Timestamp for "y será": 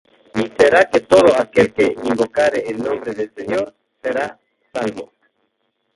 0.33-0.89